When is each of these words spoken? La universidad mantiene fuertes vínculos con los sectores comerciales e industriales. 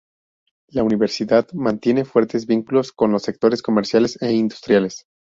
La 0.69 0.81
universidad 0.81 1.47
mantiene 1.53 2.05
fuertes 2.05 2.47
vínculos 2.47 2.91
con 2.91 3.11
los 3.11 3.21
sectores 3.21 3.61
comerciales 3.61 4.19
e 4.23 4.33
industriales. 4.33 5.05